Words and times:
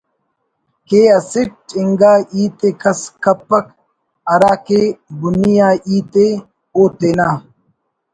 کہ 0.87 1.01
اسٹ 1.17 1.51
انگا 1.79 2.13
ہیت 2.31 2.59
ءِ 2.67 2.69
کس 2.81 3.01
کپک 3.23 3.65
ہرا 4.29 4.53
کہ 4.65 4.81
بُنی 5.19 5.55
آ 5.67 5.69
ہیت 5.87 6.13
ءِ 6.25 6.29
او 6.75 6.81
تینا 6.97 7.27